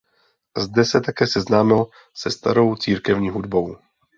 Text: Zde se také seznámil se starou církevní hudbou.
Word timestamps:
Zde 0.57 0.85
se 0.85 1.01
také 1.01 1.27
seznámil 1.27 1.85
se 2.13 2.31
starou 2.31 2.75
církevní 2.75 3.29
hudbou. 3.29 3.77